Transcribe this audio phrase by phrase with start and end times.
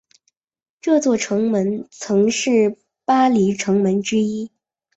[0.81, 4.49] 这座城门曾是巴黎城门之一。